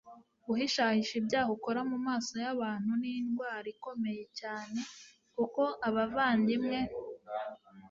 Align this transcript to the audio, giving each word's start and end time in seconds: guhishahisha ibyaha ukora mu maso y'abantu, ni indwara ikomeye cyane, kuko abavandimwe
guhishahisha 0.45 1.13
ibyaha 1.21 1.49
ukora 1.57 1.81
mu 1.91 1.97
maso 2.07 2.33
y'abantu, 2.45 2.91
ni 3.01 3.09
indwara 3.19 3.67
ikomeye 3.75 4.23
cyane, 4.39 4.79
kuko 5.35 5.61
abavandimwe 5.87 6.79